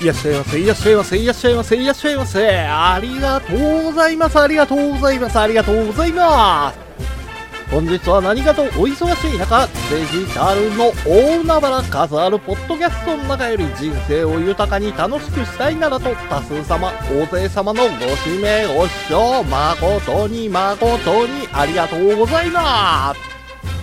[0.00, 2.66] いらっしゃいませ、いらっしゃいませ、いらっしゃいませ、いらっしゃいませ。
[2.68, 6.78] ありがとうございます、ありがとうございます、ありがとうございます。
[7.70, 17.88] 本日は何かとお忙しい中、デジタルの大海原数あるポッドキャストの中より人生を豊かに楽しくしたいならと多数様、大勢様のご
[18.30, 23.35] 指名ご視聴誠に誠にありがとうございます。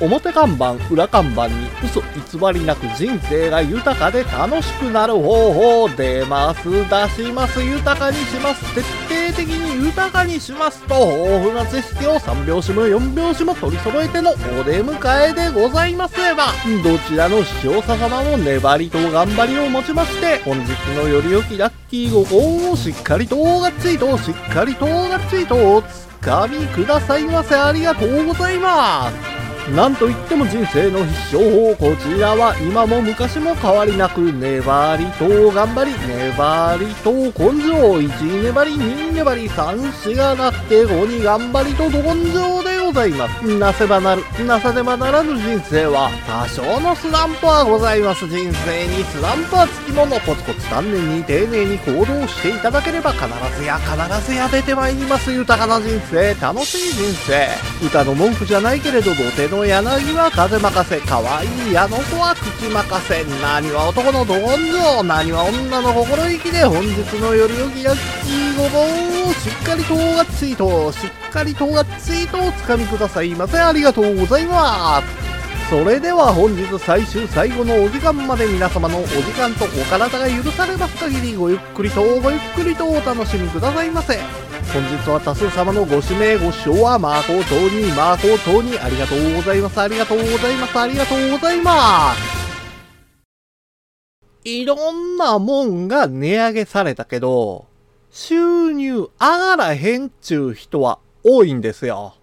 [0.00, 16.26] 表看板裏看板に嘘偽りなく人生が豊かで楽しくなる方法出ます出します豊かにします徹底的に豊かにしますと豊富な知識を3拍子も4拍子も取り揃えてのお出迎えでございます。
[16.26, 16.46] れば
[16.82, 27.54] どちらの視聴者様も粘りと頑張りをもちまして本日のより良きラッキーご幸をしっかりとがっちりとしっかりとがっちりとおつかみくださいませ。
[27.54, 29.35] ありがとうございます。
[29.74, 53.26] なんといっても人生の必勝法こちらは今も昔も変わりなく粘りと頑張り粘りと根性1粘り2粘り3しがなって5に頑張りとど根性でございますなせばなるなさねばならぬ人生は多少のスランプはございます人生にスランプはつきものコツコツ丹念に丁寧に行動していただければ必
[53.58, 57.48] ずや必ずや出てまいります豊かな人生楽しい人生
[57.84, 68.78] 歌の文句じゃないけれど土手の柳は風任せ、可愛いあの子は口任せ、何は男のど根性、何は女の心意気で本日のよりよきラッキーごぼ
[69.26, 73.58] うをしっかりとがついと、しっかりとがついとおつみくださいませ。
[73.58, 75.26] ありがとうございます。
[75.68, 84.16] それでは本日最終最後のお時間まで皆様のお時間とお体が許されます限りごゆっくりとごゆっくりとお楽しみくださいませ。
[84.72, 89.80] 本日は多数様のご指名ご視聴は誠に誠にありがとうございます。
[89.80, 90.78] ありがとうございます。
[90.78, 92.36] ありがとうございます。
[94.44, 97.66] いろんなもんが値上げされたけど、
[98.12, 102.14] 収入上がらへんちゅう人は多いんですよ。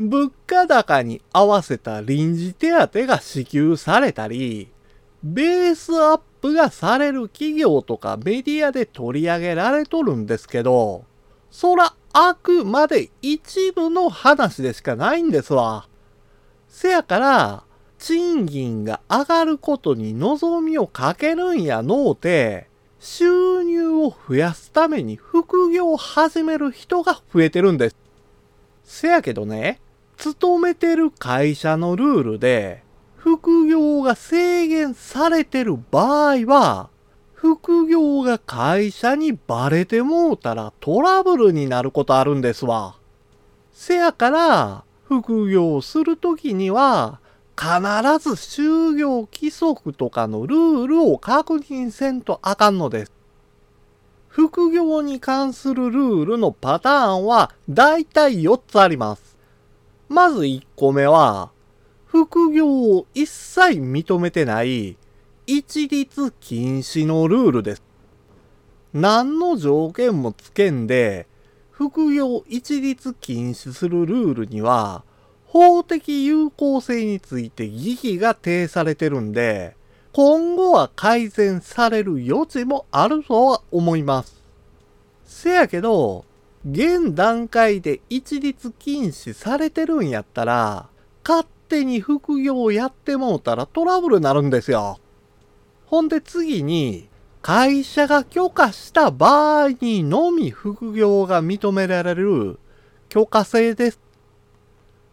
[0.00, 4.70] 物価高に合わせた臨時手当が支給されたり、
[5.22, 11.04] ベースアップがされる企業とかメディアで取り上げられとるんですけど、
[11.50, 15.86] そらあくまで一部の話でしかないんですわ。
[16.66, 17.64] せやから、
[17.98, 27.96] 賃金が上がることに望みをかけるんやのうて、収入を増やすために副業を始める人が増えてるんです。
[28.82, 29.78] せやけどね、
[30.20, 32.82] 勤めてる会社のルールで、
[33.16, 36.90] 副業が制限されてる場合は、
[37.32, 42.96] 副業が会社にバレてもうたらトラブルになることあるんですわ。
[43.72, 47.18] せやから、副業するときには、
[47.56, 47.70] 必
[48.18, 53.12] ず就業規則とかのルールを確認せんとあかんのです。
[54.28, 59.29] 副業に関するルールのパターンはだいたい4つあります。
[60.10, 61.52] まず1個目は、
[62.04, 64.96] 副業を一切認めてない
[65.46, 67.82] 一律禁止のルールです。
[68.92, 71.28] 何の条件もつけんで、
[71.70, 75.04] 副業一律禁止するルールには、
[75.46, 79.76] 法的有効性について疑義が呈されてるんで、
[80.12, 84.42] 今後は改善される余地もあるとは思います。
[85.24, 86.24] せやけど、
[86.68, 90.88] 現段階で一律禁止されてるんやったら、
[91.26, 94.98] 勝手に副業をやってもうたらトラブルになるんですよ。
[95.86, 97.08] ほんで次に、
[97.40, 102.58] 会社が許可した場合にのみ副業が認められる
[103.08, 104.00] 許可制です。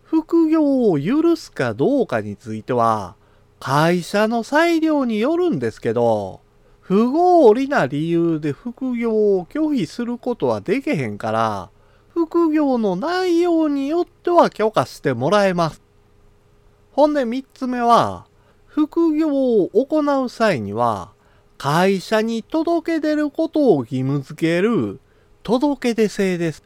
[0.03, 3.15] 副業を許すかどうかについては、
[3.61, 6.41] 会社の裁量によるんですけど、
[6.87, 11.69] 不合理な理由で副業を拒否することはできへんから、
[12.13, 15.81] 副業の内容によっては許可してもらえます。
[16.93, 18.25] ほんで三つ目は、
[18.67, 21.11] 副業を行う際には、
[21.57, 25.01] 会社に届け出ることを義務付ける
[25.43, 26.63] 届け出制です。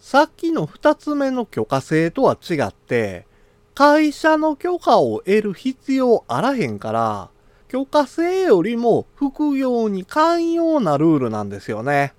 [0.00, 3.28] さっきの二つ目の許可制とは違って、
[3.76, 7.30] 会社の許可を得る必要あらへんから、
[7.72, 12.12] 許可制よりも副業に寛容なルールなんですよね。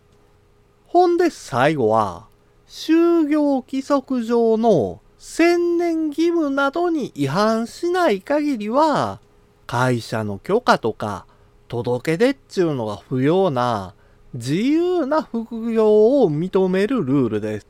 [0.88, 2.26] ほんで最後は、
[2.68, 9.20] 就業規則上の専念義務などに違反しない限りは、
[9.68, 11.28] 会社の許可とか
[11.68, 13.94] 届け出っちゅうのが不要な
[14.34, 17.68] 自由な副業を認めるルールです。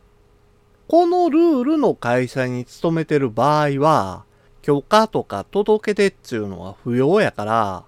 [0.88, 4.24] このルールの会社に勤めてる場合は、
[4.64, 7.84] 許可とか届け出っちゅうのは不要やから、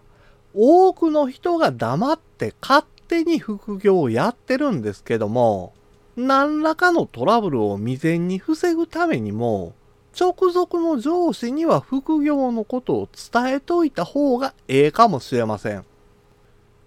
[0.54, 5.74] 多くの人が黙って勝手に副業をやってるんですけども、
[6.18, 9.74] 何らかのトラブルを未然に防ぐためにも、
[10.19, 15.86] 直属の上司には副業のことを伝えといた方がええかもしれません。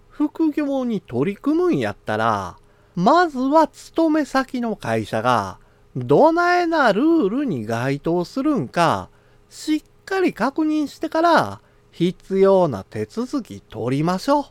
[0.09, 2.57] 副業に取り組むんやったら、
[2.95, 5.57] まずは勤め先の会社が、
[5.95, 9.09] どないなルールに該当するんか、
[9.49, 11.61] しっかり確認してから、
[11.91, 14.45] 必要な手続き取りましょう。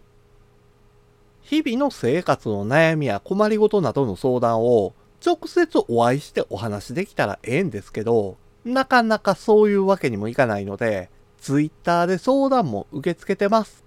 [1.42, 4.92] 日々の生活の悩みや困りごとなどの相談を
[5.24, 11.10] 直接お会いしてお話できたらええんですけど、なかなかそういうわけにもいかないので、
[11.40, 13.84] ツイッターで相談も受け付けてます。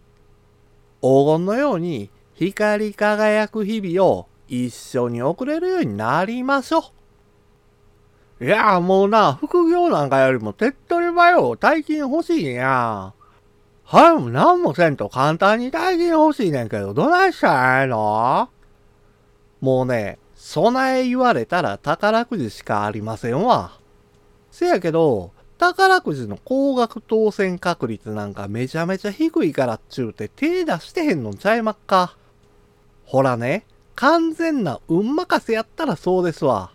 [1.01, 6.83] 黄金のように光り輝く日々を一緒に送れるようになりましょう。
[8.41, 13.13] いやもうな、副業なんかよりも手っ取り早う大金欲しいんや。
[13.83, 18.49] はい、なんもせんと簡単に大金欲しいねんけど、どないしたらええの？
[19.59, 23.77] もうね、備え言われたら宝くじしかありませんわ。
[24.49, 32.17] せやけど、宝くじの高額当選確率なんかめちゃめちゃ低いからっちゅうて手出してへんのちゃいまっか。
[33.05, 36.71] ほらね、完全な運任せやったらそうですわ。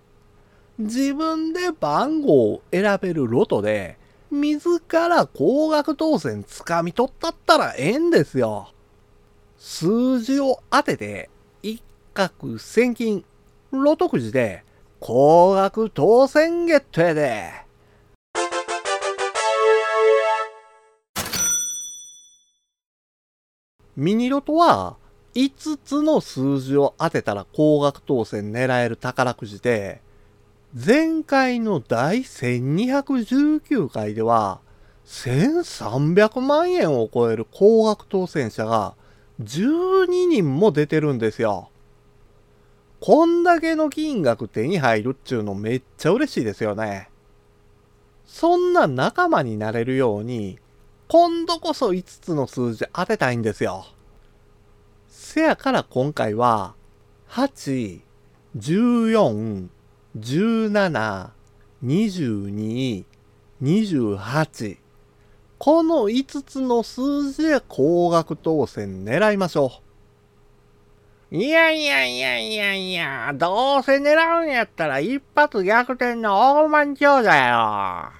[0.79, 3.99] 自分で番号を選べるロトで、
[4.31, 8.73] 自ら高額当選掴み取ったったらええんですよ。
[9.57, 11.31] 数字を当てて、
[11.63, 11.83] 一
[12.15, 13.25] 攫千金、
[13.71, 14.65] ロトくじで、
[15.01, 17.53] 高額当選ゲットやで。
[23.97, 24.97] ミニロトは
[25.35, 30.03] 5つの数字を当てたら高額当選狙える宝くじで、
[30.79, 34.61] 前回の第1219回では
[35.07, 38.95] 1300万円を超える高額当選者が
[39.41, 41.71] 12人も出てるんですよ。
[43.01, 47.09] こんだけの金額手に入るっちゅうのめっちゃ嬉しいですよね。
[48.27, 50.59] そんな仲間になれるように
[51.09, 53.87] 今度こそ5つの数字当てたいんですよ。
[55.09, 56.75] せやから今回は、
[57.31, 58.03] 8、
[58.59, 59.69] 14、
[60.19, 61.31] 17、
[61.85, 63.05] 22、
[63.63, 64.79] 28。
[65.59, 69.73] この5つの数字で高額当選狙いましょ
[71.31, 71.37] う。
[71.37, 78.13] いやいやいやいやいや、どうせ狙うんやったら一発逆転の大満潮だよ。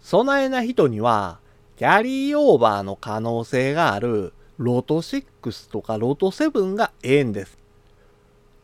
[0.00, 1.38] 備えな人には、
[1.76, 7.65] キャリーオーバーの可能性があるロト6とかロト7がええんです。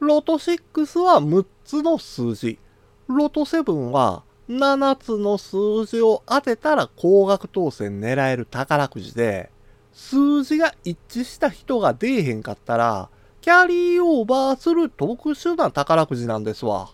[0.02, 2.58] ロト6は6つの数字。
[3.06, 9.52] ロト7は7つの数字を当てたら高額当選狙える宝くじで、
[9.92, 13.10] 数字が一致した人が出えへんかったら、
[13.42, 16.90] キャリーオーバーする特殊な宝くじなんですわ。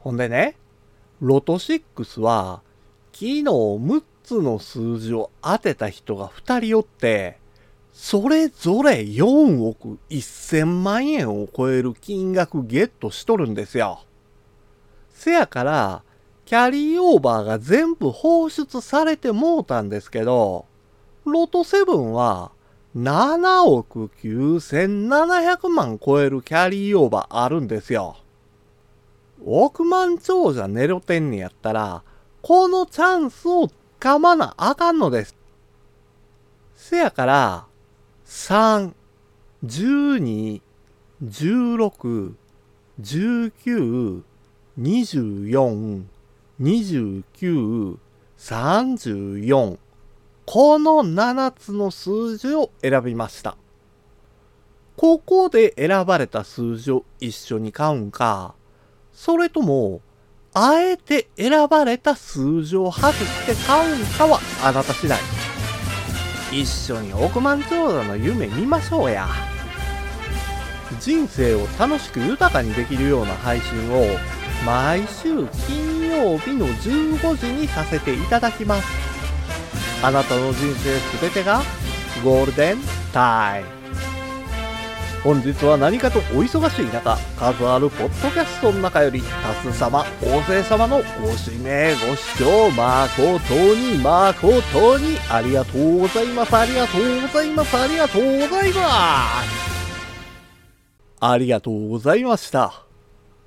[0.00, 0.56] ほんでね、
[1.20, 2.62] ロト6は、
[3.12, 7.38] 昨日6つの数字を当てた人が2人おって、
[7.92, 14.04] それぞれ4億1000万円を超える金額ゲットしとるんですよ。
[15.10, 16.02] せやから、
[16.46, 20.66] キャリーオーバーが全部放出されてもうたんですけど、
[21.24, 22.50] ロト7は
[22.96, 28.16] 7億9700万超えるキャリーオーバーあるんですよ。
[29.44, 32.02] 億万長者寝ろてんねやったら、
[32.42, 35.36] このチャンスをかまなあかんのです。
[36.74, 37.66] せやから、
[38.26, 38.92] 3、
[39.64, 40.60] 12、
[41.24, 42.34] 16、
[43.00, 44.22] 19、
[44.78, 46.04] 24、
[46.60, 47.98] 29、
[48.38, 49.78] 34
[50.44, 53.56] この7つの数字を選びました。
[54.96, 58.54] ここで選ばれた数字を一緒に買うんか、
[59.12, 60.00] それとも
[60.54, 65.41] あえて選ばれた数字を外して買うんかはあなた次第。
[66.52, 69.26] 一緒に億万長者の夢見ましょうや。
[71.00, 74.04] 人生を楽しく豊かにできるような配信を
[74.66, 78.86] 毎週金曜日の15時にさせていただきます。
[80.02, 81.62] あなたの人生全てが
[82.22, 82.78] ゴールデン
[83.12, 83.81] タイム。
[85.24, 98.82] 本日は何かとお忙しい中、数あるポッドキャストの中より、多数様、大勢様のご指名、ご視聴、誠に、誠に、ありがとうございます、ありがとうございます、ありがとうございま
[99.44, 99.72] す。
[101.20, 102.81] ありがとうございました。